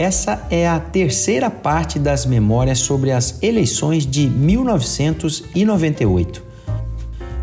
[0.00, 6.42] Essa é a terceira parte das memórias sobre as eleições de 1998.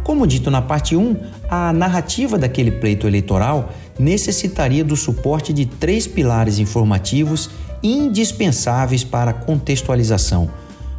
[0.03, 1.17] Como dito na parte 1,
[1.47, 7.51] a narrativa daquele pleito eleitoral necessitaria do suporte de três pilares informativos
[7.83, 10.49] indispensáveis para a contextualização: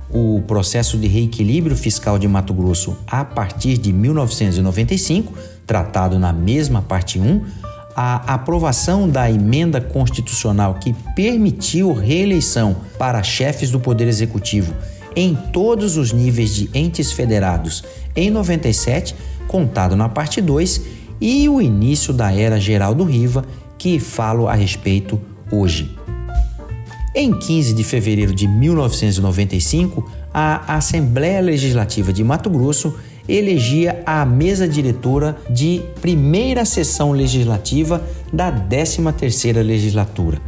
[0.09, 5.35] o processo de reequilíbrio fiscal de Mato Grosso a partir de 1995,
[5.67, 7.68] tratado na mesma parte 1,
[8.01, 14.73] a aprovação da emenda constitucional que permitiu reeleição para chefes do Poder Executivo
[15.17, 17.83] em todos os níveis de entes federados
[18.15, 19.17] em 97,
[19.49, 20.81] contado na parte 2,
[21.21, 23.45] e o início da era Geraldo Riva,
[23.77, 25.93] que falo a respeito hoje.
[27.13, 32.95] Em 15 de fevereiro de 1995, a Assembleia Legislativa de Mato Grosso
[33.29, 40.41] elegia a mesa diretora de primeira sessão legislativa da 13ª legislatura.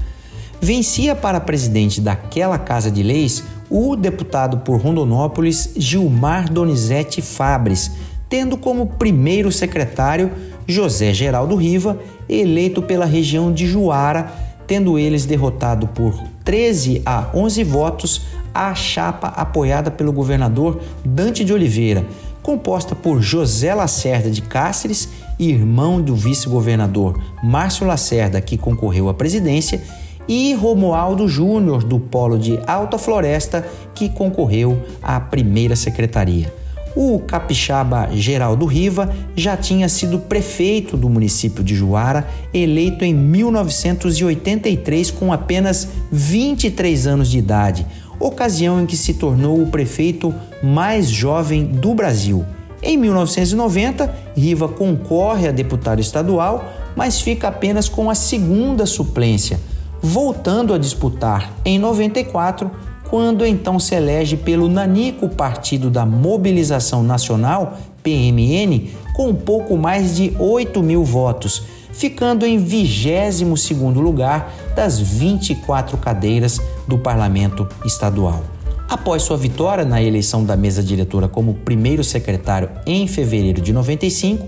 [0.60, 7.92] Vencia para presidente daquela Casa de Leis o deputado por Rondonópolis Gilmar Donizete Fabres,
[8.28, 10.32] tendo como primeiro secretário
[10.66, 14.32] José Geraldo Riva, eleito pela região de Juara,
[14.66, 18.22] tendo eles derrotado por 13 a 11 votos
[18.54, 22.04] a chapa apoiada pelo governador Dante de Oliveira,
[22.42, 29.82] composta por José Lacerda de Cáceres, irmão do vice-governador Márcio Lacerda, que concorreu à presidência,
[30.28, 36.52] e Romualdo Júnior, do Polo de Alta Floresta, que concorreu à primeira secretaria.
[36.94, 45.12] O capixaba Geraldo Riva já tinha sido prefeito do município de Juara, eleito em 1983
[45.12, 47.86] com apenas 23 anos de idade,
[48.20, 50.32] ocasião em que se tornou o prefeito
[50.62, 52.44] mais jovem do Brasil.
[52.82, 59.58] Em 1990, Riva concorre a deputado estadual, mas fica apenas com a segunda suplência,
[60.00, 62.70] voltando a disputar em 94
[63.10, 70.32] quando então se elege pelo Nanico Partido da Mobilização Nacional, PMN, com pouco mais de
[70.38, 73.42] 8 mil votos, ficando em 22
[73.96, 78.44] lugar das 24 cadeiras do Parlamento Estadual.
[78.88, 84.46] Após sua vitória na eleição da mesa diretora como primeiro secretário em fevereiro de 95,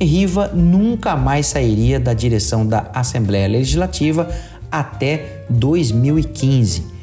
[0.00, 4.28] Riva nunca mais sairia da direção da Assembleia Legislativa
[4.70, 6.94] até 2015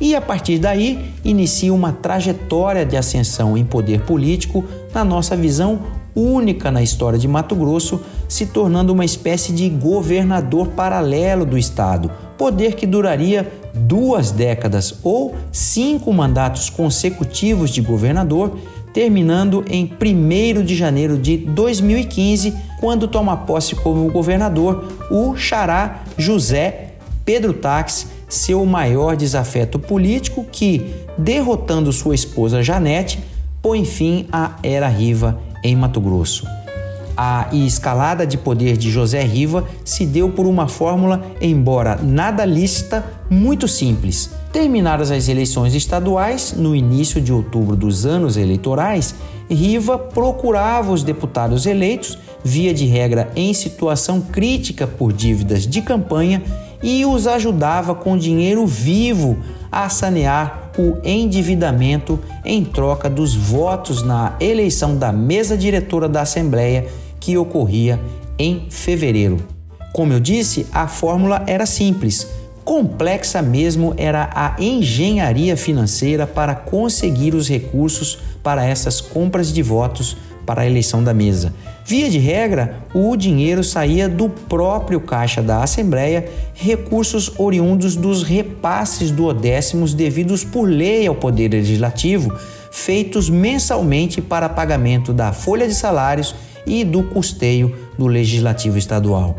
[0.00, 5.82] e a partir daí inicia uma trajetória de ascensão em poder político na nossa visão
[6.14, 12.10] única na história de Mato Grosso, se tornando uma espécie de governador paralelo do estado,
[12.36, 18.58] poder que duraria duas décadas ou cinco mandatos consecutivos de governador,
[18.92, 26.94] terminando em 1 de janeiro de 2015, quando toma posse como governador o xará José
[27.24, 33.18] Pedro Táxi seu maior desafeto político que, derrotando sua esposa Janete,
[33.60, 36.46] põe fim à era Riva em Mato Grosso.
[37.16, 43.04] A escalada de poder de José Riva se deu por uma fórmula, embora nada lícita,
[43.28, 44.30] muito simples.
[44.52, 49.14] Terminadas as eleições estaduais, no início de outubro dos anos eleitorais,
[49.50, 56.42] Riva procurava os deputados eleitos, via de regra em situação crítica por dívidas de campanha,
[56.82, 59.36] e os ajudava com dinheiro vivo
[59.70, 66.86] a sanear o endividamento em troca dos votos na eleição da mesa diretora da Assembleia
[67.20, 68.00] que ocorria
[68.38, 69.36] em fevereiro.
[69.92, 72.26] Como eu disse, a fórmula era simples.
[72.64, 80.16] Complexa mesmo era a engenharia financeira para conseguir os recursos para essas compras de votos
[80.50, 81.54] para a eleição da mesa.
[81.86, 89.12] Via de regra, o dinheiro saía do próprio caixa da Assembleia, recursos oriundos dos repasses
[89.12, 92.36] duodécimos devidos por lei ao Poder Legislativo,
[92.72, 96.34] feitos mensalmente para pagamento da folha de salários
[96.66, 99.36] e do custeio do Legislativo Estadual.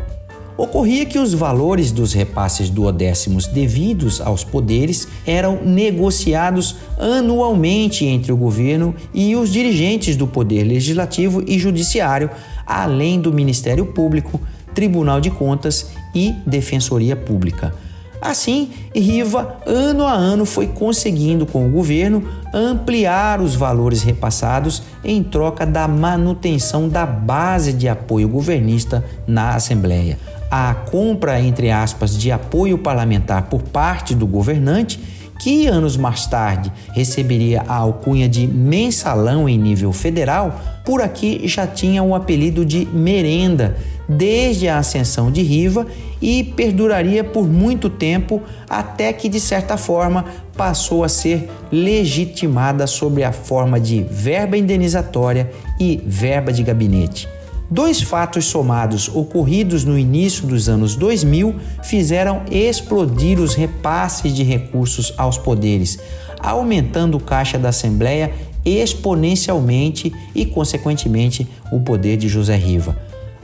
[0.62, 8.36] Ocorria que os valores dos repasses duodécimos devidos aos poderes eram negociados anualmente entre o
[8.36, 12.30] governo e os dirigentes do Poder Legislativo e Judiciário,
[12.64, 14.40] além do Ministério Público,
[14.72, 17.74] Tribunal de Contas e Defensoria Pública.
[18.20, 22.22] Assim, Riva, ano a ano, foi conseguindo com o governo
[22.54, 30.16] ampliar os valores repassados em troca da manutenção da base de apoio governista na Assembleia
[30.54, 35.00] a compra, entre aspas, de apoio parlamentar por parte do governante,
[35.40, 41.66] que anos mais tarde receberia a alcunha de mensalão em nível federal, por aqui já
[41.66, 45.86] tinha o apelido de merenda desde a ascensão de Riva
[46.20, 53.24] e perduraria por muito tempo até que, de certa forma, passou a ser legitimada sob
[53.24, 55.50] a forma de verba indenizatória
[55.80, 57.26] e verba de gabinete.
[57.72, 65.14] Dois fatos somados ocorridos no início dos anos 2000 fizeram explodir os repasses de recursos
[65.16, 65.98] aos poderes,
[66.38, 68.30] aumentando o caixa da Assembleia
[68.62, 72.94] exponencialmente e, consequentemente, o poder de José Riva.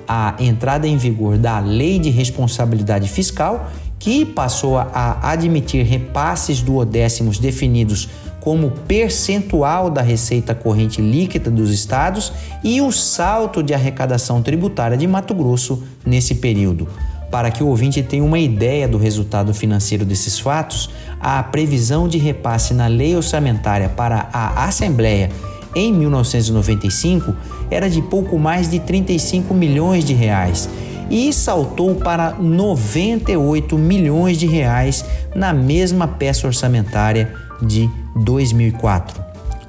[0.07, 7.39] A entrada em vigor da Lei de Responsabilidade Fiscal, que passou a admitir repasses duodécimos
[7.39, 8.11] definidos
[8.49, 12.33] como percentual da receita corrente líquida dos estados
[12.65, 16.89] e o salto de arrecadação tributária de Mato Grosso nesse período.
[17.31, 20.89] Para que o ouvinte tenha uma ideia do resultado financeiro desses fatos,
[21.21, 25.29] a previsão de repasse na lei orçamentária para a Assembleia
[25.75, 27.37] em 1995
[27.71, 30.71] era de pouco mais de 35 milhões de reais
[31.11, 35.05] e saltou para 98 milhões de reais
[35.35, 37.91] na mesma peça orçamentária de
[38.25, 39.23] 2004.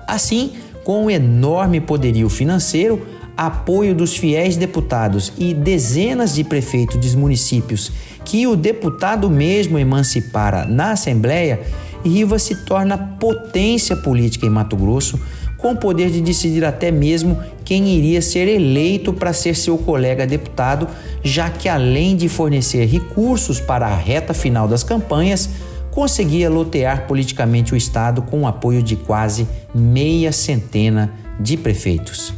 [0.08, 0.54] Assim,
[0.84, 3.06] com o enorme poderio financeiro,
[3.38, 7.92] apoio dos fiéis deputados e dezenas de prefeitos de municípios
[8.26, 11.62] que o deputado mesmo emancipara na Assembleia,
[12.04, 15.20] Riva se torna potência política em Mato Grosso,
[15.58, 20.26] com o poder de decidir até mesmo quem iria ser eleito para ser seu colega
[20.26, 20.88] deputado,
[21.24, 25.50] já que além de fornecer recursos para a reta final das campanhas,
[25.92, 32.32] conseguia lotear politicamente o Estado com o apoio de quase meia centena de prefeitos.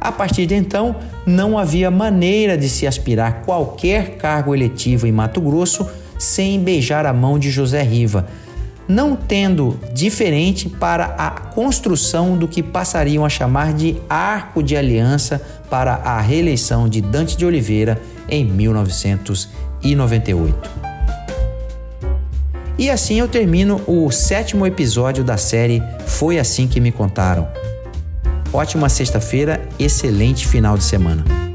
[0.00, 5.40] A partir de então, não havia maneira de se aspirar qualquer cargo eletivo em Mato
[5.40, 5.88] Grosso
[6.18, 8.26] sem beijar a mão de José Riva,
[8.88, 15.40] não tendo diferente para a construção do que passariam a chamar de arco de aliança
[15.70, 20.91] para a reeleição de Dante de Oliveira em 1998.
[22.78, 27.46] E assim eu termino o sétimo episódio da série Foi Assim Que Me Contaram.
[28.52, 31.51] Ótima sexta-feira, excelente final de semana.